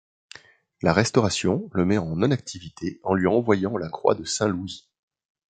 [0.81, 4.89] La Restauration le met en non-activité en lui envoyant la croix de Saint-Louis.